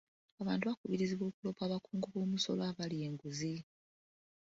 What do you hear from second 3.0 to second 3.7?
enguzi.